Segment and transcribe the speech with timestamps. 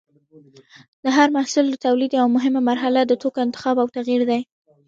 [1.03, 4.41] د هر محصول د تولید یوه مهمه مرحله د توکو انتخاب او تغیر دی.